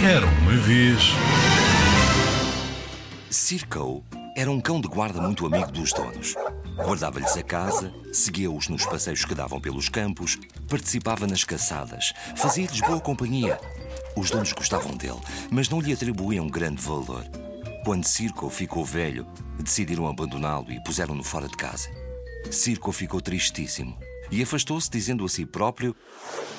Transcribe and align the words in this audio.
Era 0.00 0.24
uma 0.24 0.56
vez. 0.58 1.00
Circo 3.28 4.04
era 4.36 4.48
um 4.48 4.60
cão 4.60 4.80
de 4.80 4.86
guarda 4.86 5.20
muito 5.20 5.44
amigo 5.44 5.72
dos 5.72 5.92
donos. 5.92 6.36
Guardava-lhes 6.76 7.36
a 7.36 7.42
casa, 7.42 7.92
seguia-os 8.12 8.68
nos 8.68 8.86
passeios 8.86 9.24
que 9.24 9.34
davam 9.34 9.60
pelos 9.60 9.88
campos, 9.88 10.38
participava 10.68 11.26
nas 11.26 11.42
caçadas, 11.42 12.12
fazia-lhes 12.36 12.80
boa 12.80 13.00
companhia. 13.00 13.58
Os 14.16 14.30
donos 14.30 14.52
gostavam 14.52 14.96
dele, 14.96 15.18
mas 15.50 15.68
não 15.68 15.80
lhe 15.80 15.92
atribuíam 15.92 16.46
grande 16.46 16.80
valor. 16.80 17.24
Quando 17.84 18.06
Circo 18.06 18.48
ficou 18.48 18.84
velho, 18.84 19.26
decidiram 19.58 20.06
abandoná-lo 20.06 20.70
e 20.70 20.80
puseram-no 20.84 21.24
fora 21.24 21.48
de 21.48 21.56
casa. 21.56 21.90
Circo 22.52 22.92
ficou 22.92 23.20
tristíssimo 23.20 23.98
e 24.30 24.40
afastou-se, 24.44 24.88
dizendo 24.88 25.24
a 25.24 25.28
si 25.28 25.44
próprio: 25.44 25.94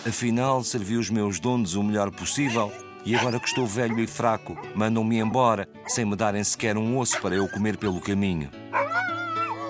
Afinal, 0.05 0.61
servi 0.61 0.97
os 0.97 1.09
meus 1.09 1.39
donos 1.39 1.75
o 1.75 1.81
melhor 1.81 2.11
possível 2.11 2.69
e 3.05 3.15
agora 3.15 3.39
que 3.39 3.47
estou 3.47 3.65
velho 3.65 3.99
e 3.99 4.07
fraco, 4.07 4.57
mandam-me 4.75 5.19
embora, 5.19 5.67
sem 5.87 6.05
me 6.05 6.15
darem 6.15 6.43
sequer 6.43 6.77
um 6.77 6.97
osso 6.97 7.19
para 7.21 7.35
eu 7.35 7.47
comer 7.47 7.77
pelo 7.77 8.01
caminho. 8.01 8.49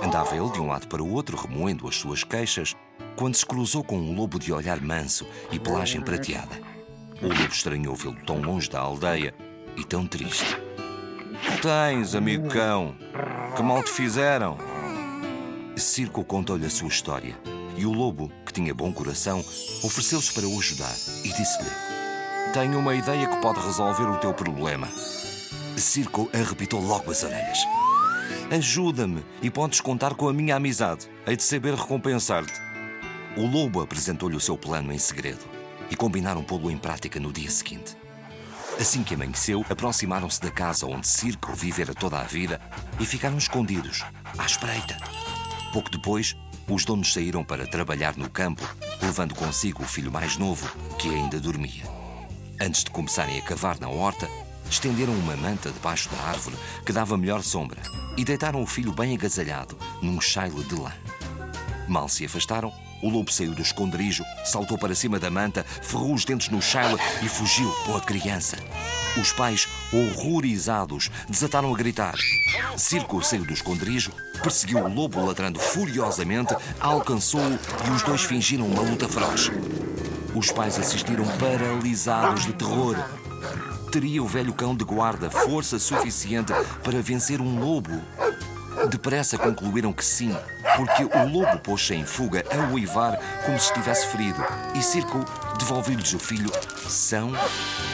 Andava 0.04 0.36
ele 0.36 0.50
de 0.52 0.60
um 0.60 0.68
lado 0.68 0.88
para 0.88 1.04
o 1.04 1.12
outro, 1.12 1.38
remoendo 1.38 1.88
as 1.88 1.96
suas 1.96 2.24
queixas, 2.24 2.76
quando 3.16 3.36
se 3.36 3.46
cruzou 3.46 3.84
com 3.84 3.98
um 3.98 4.16
lobo 4.16 4.40
de 4.40 4.52
olhar 4.52 4.82
manso 4.82 5.26
e 5.52 5.60
pelagem 5.60 6.02
prateada. 6.02 6.56
O 7.22 7.28
lobo 7.28 7.52
estranhou 7.52 7.96
vê-lo 7.96 8.18
tão 8.26 8.42
longe 8.42 8.70
da 8.70 8.80
aldeia 8.80 9.34
e 9.76 9.84
tão 9.84 10.08
triste. 10.08 10.58
Tens, 11.62 12.16
amigo 12.16 12.48
cão? 12.50 12.96
Que 13.56 13.62
mal 13.62 13.84
te 13.84 13.92
fizeram? 13.92 14.58
Circo 15.76 16.24
contou-lhe 16.24 16.66
a 16.66 16.70
sua 16.70 16.88
história 16.88 17.38
e 17.78 17.86
o 17.86 17.94
lobo, 17.94 18.30
que 18.46 18.52
tinha 18.52 18.74
bom 18.74 18.92
coração, 18.92 19.40
ofereceu-se 19.84 20.34
para 20.34 20.48
o 20.48 20.60
ajudar 20.60 20.94
e 21.24 21.30
disse-lhe: 21.30 21.99
Tenho 22.54 22.80
uma 22.80 22.96
ideia 22.96 23.28
que 23.28 23.42
pode 23.42 23.60
resolver 23.60 24.06
o 24.06 24.18
teu 24.18 24.34
problema. 24.34 24.88
Circo 25.78 26.28
arrepitou 26.34 26.82
logo 26.82 27.12
as 27.12 27.24
orelhas. 27.24 27.60
Ajuda-me 28.50 29.24
e 29.40 29.52
podes 29.52 29.80
contar 29.80 30.16
com 30.16 30.28
a 30.28 30.34
minha 30.34 30.56
amizade. 30.56 31.08
Hei 31.28 31.36
de 31.36 31.44
saber 31.44 31.76
recompensar-te. 31.76 32.60
O 33.38 33.46
lobo 33.46 33.82
apresentou-lhe 33.82 34.36
o 34.36 34.40
seu 34.40 34.58
plano 34.58 34.92
em 34.92 34.98
segredo 34.98 35.46
e 35.92 35.96
combinaram 35.96 36.44
pô-lo 36.44 36.72
em 36.72 36.78
prática 36.78 37.20
no 37.20 37.32
dia 37.32 37.52
seguinte. 37.52 37.96
Assim 38.80 39.04
que 39.04 39.14
amanheceu, 39.14 39.64
aproximaram-se 39.70 40.42
da 40.42 40.50
casa 40.50 40.88
onde 40.88 41.08
Circo 41.08 41.54
vivera 41.54 41.94
toda 41.94 42.20
a 42.20 42.24
vida 42.24 42.60
e 43.00 43.06
ficaram 43.06 43.38
escondidos, 43.38 44.04
à 44.38 44.46
espreita. 44.46 44.98
Pouco 45.72 45.92
depois, 45.92 46.36
os 46.68 46.84
donos 46.84 47.14
saíram 47.14 47.44
para 47.44 47.68
trabalhar 47.68 48.18
no 48.18 48.28
campo, 48.28 48.68
levando 49.04 49.36
consigo 49.36 49.84
o 49.84 49.88
filho 49.88 50.12
mais 50.12 50.36
novo, 50.36 50.68
que 50.98 51.10
ainda 51.10 51.40
dormia. 51.40 52.09
Antes 52.62 52.84
de 52.84 52.92
começarem 52.92 53.40
a 53.40 53.42
cavar 53.42 53.80
na 53.80 53.88
horta, 53.88 54.30
estenderam 54.70 55.14
uma 55.14 55.36
manta 55.38 55.72
debaixo 55.72 56.10
da 56.10 56.22
árvore 56.24 56.58
que 56.86 56.92
dava 56.92 57.18
melhor 57.18 57.42
sombra 57.42 57.82
e 58.18 58.26
deitaram 58.26 58.62
o 58.62 58.68
filho 58.68 58.92
bem 58.92 59.16
agasalhado 59.16 59.78
num 60.02 60.20
chaile 60.20 60.62
de 60.66 60.76
lã. 60.76 60.92
Mal 61.88 62.10
se 62.10 62.26
afastaram, 62.26 62.70
o 63.02 63.10
lobo 63.10 63.32
saiu 63.32 63.56
do 63.56 63.62
esconderijo, 63.62 64.26
saltou 64.44 64.78
para 64.78 64.94
cima 64.94 65.18
da 65.18 65.32
manta, 65.32 65.64
ferrou 65.64 66.14
os 66.14 66.26
dentes 66.26 66.50
no 66.50 66.62
chaile 66.62 67.00
e 67.24 67.30
fugiu 67.30 67.72
com 67.86 67.96
a 67.96 68.02
criança. 68.02 68.58
Os 69.16 69.32
pais, 69.32 69.66
horrorizados, 69.94 71.10
desataram 71.30 71.74
a 71.74 71.78
gritar. 71.78 72.16
Circo 72.76 73.24
saiu 73.24 73.46
do 73.46 73.54
esconderijo, 73.54 74.12
perseguiu 74.44 74.80
o 74.80 74.94
lobo 74.94 75.26
ladrando 75.26 75.60
furiosamente, 75.60 76.54
alcançou-o 76.78 77.60
e 77.88 77.90
os 77.92 78.04
dois 78.04 78.22
fingiram 78.22 78.68
uma 78.68 78.82
luta 78.82 79.08
feroz. 79.08 79.50
Os 80.40 80.54
pais 80.54 80.80
assistiram 80.80 81.26
paralisados 81.38 82.46
de 82.46 82.54
terror. 82.54 82.96
Teria 83.92 84.24
o 84.24 84.26
velho 84.26 84.54
cão 84.54 84.74
de 84.74 84.86
guarda 84.86 85.30
força 85.30 85.78
suficiente 85.78 86.54
para 86.82 87.02
vencer 87.02 87.42
um 87.42 87.60
lobo? 87.60 88.02
Depressa 88.90 89.38
concluíram 89.38 89.92
que 89.92 90.06
sim, 90.06 90.34
porque 90.78 91.04
o 91.04 91.28
lobo 91.28 91.60
pôs-se 91.60 91.94
em 91.94 92.06
fuga 92.06 92.46
a 92.50 92.72
uivar 92.72 93.20
como 93.46 93.60
se 93.60 93.66
estivesse 93.66 94.08
ferido 94.08 94.42
e 94.76 94.82
Circo 94.82 95.26
devolveu-lhes 95.58 96.14
o 96.14 96.20
filho 96.20 96.50
são 96.88 97.34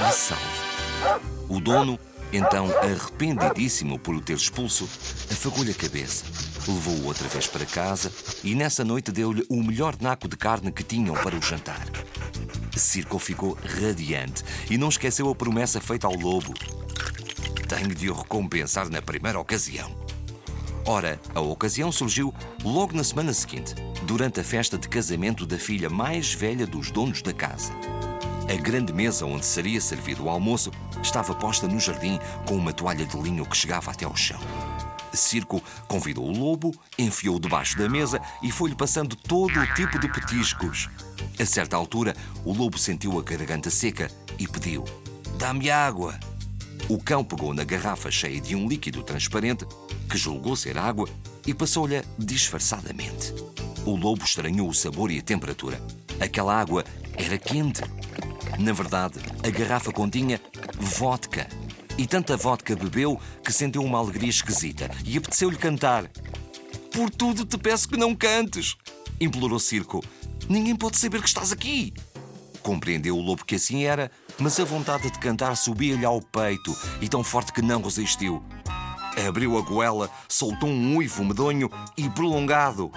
e 0.08 0.12
salvo. 0.14 1.20
O 1.50 1.60
dono, 1.60 1.98
então 2.32 2.68
arrependidíssimo 2.78 3.98
por 3.98 4.14
o 4.14 4.22
ter 4.22 4.38
expulso, 4.38 4.88
afagou-lhe 5.32 5.72
a 5.72 5.76
cabeça, 5.76 6.24
levou-o 6.68 7.08
outra 7.08 7.28
vez 7.28 7.48
para 7.48 7.66
casa 7.66 8.12
e 8.44 8.54
nessa 8.54 8.86
noite 8.86 9.12
deu-lhe 9.12 9.44
o 9.50 9.64
melhor 9.64 9.96
naco 10.00 10.28
de 10.28 10.38
carne 10.38 10.72
que 10.72 10.84
tinham 10.84 11.16
para 11.16 11.36
o 11.36 11.42
jantar. 11.42 11.88
Circo 12.76 13.18
ficou 13.20 13.58
radiante 13.80 14.44
e 14.70 14.78
não 14.78 14.90
esqueceu 14.90 15.30
a 15.30 15.36
promessa 15.36 15.80
feita 15.80 16.08
ao 16.08 16.16
lobo. 16.16 16.54
Tenho 17.68 17.96
de 17.96 18.10
o 18.10 18.14
recompensar 18.14 18.90
na 18.90 19.02
primeira 19.02 19.40
ocasião. 19.40 19.96
Ora, 20.86 21.20
a 21.34 21.42
ocasião 21.42 21.92
surgiu 21.92 22.34
logo 22.64 22.96
na 22.96 23.04
semana 23.04 23.34
seguinte, 23.34 23.74
durante 24.04 24.40
a 24.40 24.44
festa 24.44 24.78
de 24.78 24.88
casamento 24.88 25.46
da 25.46 25.58
filha 25.58 25.90
mais 25.90 26.34
velha 26.34 26.68
dos 26.68 26.92
donos 26.92 27.24
da 27.24 27.34
casa. 27.34 27.74
A 28.48 28.56
grande 28.58 28.94
mesa 28.94 29.26
onde 29.26 29.46
seria 29.46 29.82
servido 29.82 30.26
o 30.26 30.30
almoço 30.30 30.72
estava 31.02 31.34
posta 31.34 31.68
no 31.68 31.80
jardim 31.80 32.20
com 32.46 32.56
uma 32.56 32.72
toalha 32.72 33.04
de 33.04 33.18
linho 33.18 33.46
que 33.46 33.58
chegava 33.58 33.90
até 33.90 34.06
ao 34.06 34.16
chão. 34.16 34.40
Circo 35.12 35.64
convidou 35.88 36.26
o 36.26 36.38
lobo, 36.38 36.72
enfiou-o 36.98 37.40
debaixo 37.40 37.78
da 37.78 37.90
mesa 37.90 38.22
e 38.44 38.52
foi-lhe 38.52 38.76
passando 38.76 39.16
todo 39.16 39.60
o 39.60 39.74
tipo 39.74 39.98
de 39.98 40.08
petiscos. 40.08 40.90
A 41.40 41.46
certa 41.46 41.76
altura, 41.76 42.16
o 42.44 42.54
lobo 42.54 42.78
sentiu 42.78 43.18
a 43.18 43.24
garganta 43.24 43.70
seca 43.70 44.12
e 44.38 44.48
pediu: 44.48 44.84
Dá-me 45.40 45.72
água. 45.72 46.20
O 46.88 47.02
cão 47.02 47.24
pegou 47.24 47.52
na 47.52 47.64
garrafa 47.64 48.12
cheia 48.12 48.40
de 48.40 48.56
um 48.56 48.68
líquido 48.68 49.02
transparente, 49.02 49.66
que 50.08 50.18
julgou 50.18 50.56
ser 50.56 50.78
água, 50.78 51.10
e 51.48 51.54
passou-lhe 51.54 52.04
disfarçadamente. 52.20 53.34
O 53.86 53.96
lobo 53.96 54.24
estranhou 54.24 54.70
o 54.70 54.74
sabor 54.74 55.10
e 55.10 55.18
a 55.18 55.24
temperatura. 55.24 55.82
Aquela 56.20 56.60
água 56.60 56.86
era 57.18 57.38
quente. 57.38 57.82
Na 58.60 58.74
verdade, 58.74 59.20
a 59.44 59.50
garrafa 59.50 59.92
continha 59.92 60.42
vodka. 60.78 61.48
E 61.98 62.06
tanta 62.06 62.36
vodka 62.36 62.76
bebeu 62.76 63.20
que 63.44 63.52
sentiu 63.52 63.82
uma 63.84 64.00
alegria 64.00 64.30
esquisita 64.30 64.90
e 65.06 65.18
apeteceu-lhe 65.18 65.58
cantar. 65.58 66.10
Por 66.92 67.10
tudo 67.10 67.46
te 67.46 67.58
peço 67.58 67.88
que 67.88 67.98
não 67.98 68.16
cantes, 68.16 68.76
implorou 69.20 69.60
Circo. 69.60 70.04
Ninguém 70.50 70.76
pode 70.76 70.98
saber 70.98 71.22
que 71.22 71.28
estás 71.28 71.52
aqui. 71.52 71.94
Compreendeu 72.62 73.18
o 73.18 73.22
lobo 73.22 73.46
que 73.46 73.56
assim 73.56 73.84
era, 73.84 74.12
mas 74.40 74.60
a 74.60 74.66
vontade 74.66 75.10
de 75.10 75.20
cantar 75.20 75.56
subia-lhe 75.56 76.06
ao 76.06 76.22
peito 76.22 76.76
e 77.00 77.08
tão 77.08 77.24
forte 77.24 77.54
que 77.54 77.62
não 77.62 77.82
resistiu. 77.82 78.44
Abriu 79.28 79.58
a 79.58 79.62
goela, 79.62 80.10
soltou 80.28 80.70
um 80.70 80.98
uivo 80.98 81.24
medonho 81.24 81.70
e 81.96 82.10
prolongado. 82.10 82.92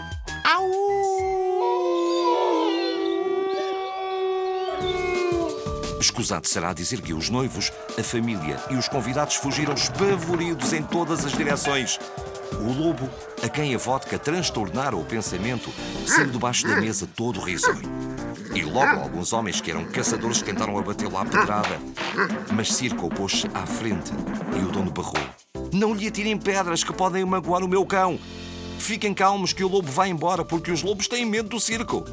Escusado 6.01 6.47
será 6.47 6.73
dizer 6.73 7.01
que 7.01 7.13
os 7.13 7.29
noivos, 7.29 7.73
a 7.99 8.03
família 8.03 8.57
e 8.71 8.77
os 8.77 8.89
convidados 8.89 9.35
fugiram 9.35 9.75
espavoridos 9.75 10.73
em 10.73 10.83
todas 10.83 11.25
as 11.25 11.33
direções. 11.33 11.99
O 12.61 12.73
lobo, 12.73 13.11
a 13.43 13.49
quem 13.49 13.75
a 13.75 13.79
vodka 13.79 14.19
transtornara 14.19 14.97
o 14.97 15.05
pensamento, 15.05 15.71
saiu 16.07 16.31
debaixo 16.31 16.67
da 16.67 16.77
mesa 16.81 17.09
todo 17.17 17.41
risonho. 17.41 17.83
E 18.55 18.63
logo 18.63 19.01
alguns 19.01 19.33
homens 19.33 19.61
que 19.61 19.71
eram 19.71 19.85
caçadores 19.87 20.41
tentaram 20.41 20.79
abatê-lo 20.79 21.19
à 21.19 21.25
pedrada. 21.25 21.79
Mas 22.53 22.73
Circo 22.73 23.09
pôs-se 23.09 23.47
à 23.53 23.67
frente 23.67 24.13
e 24.57 24.65
o 24.65 24.71
dono 24.71 24.91
barrou. 24.91 25.19
Não 25.73 25.95
lhe 25.95 26.07
atirem 26.07 26.39
pedras 26.39 26.83
que 26.83 26.93
podem 26.93 27.25
magoar 27.25 27.63
o 27.63 27.69
meu 27.69 27.85
cão. 27.85 28.19
Fiquem 28.79 29.13
calmos 29.13 29.53
que 29.53 29.65
o 29.65 29.69
lobo 29.69 29.91
vai 29.91 30.09
embora 30.09 30.45
porque 30.45 30.71
os 30.71 30.83
lobos 30.83 31.09
têm 31.09 31.27
medo 31.27 31.49
do 31.49 31.61
circo. 31.61 32.05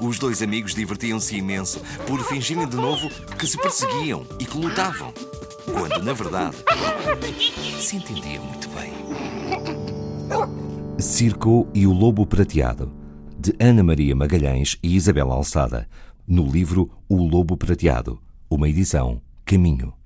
Os 0.00 0.18
dois 0.18 0.42
amigos 0.42 0.74
divertiam-se 0.74 1.36
imenso 1.36 1.80
por 2.06 2.20
fingirem 2.24 2.68
de 2.68 2.76
novo 2.76 3.08
que 3.36 3.46
se 3.46 3.58
perseguiam 3.58 4.24
e 4.38 4.44
que 4.44 4.56
lutavam, 4.56 5.12
quando, 5.64 6.02
na 6.02 6.12
verdade, 6.12 6.56
se 7.80 7.96
entendiam 7.96 8.44
muito 8.44 8.68
bem. 8.68 8.92
Circo 10.98 11.68
e 11.74 11.86
o 11.86 11.92
Lobo 11.92 12.24
Prateado, 12.26 12.92
de 13.38 13.54
Ana 13.58 13.82
Maria 13.82 14.14
Magalhães 14.14 14.78
e 14.82 14.94
Isabel 14.94 15.32
Alçada, 15.32 15.88
no 16.26 16.46
livro 16.46 16.90
O 17.08 17.16
Lobo 17.16 17.56
Prateado, 17.56 18.20
uma 18.48 18.68
edição 18.68 19.20
Caminho. 19.44 19.97